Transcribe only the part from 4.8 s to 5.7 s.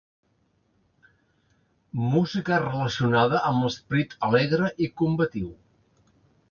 i combatiu.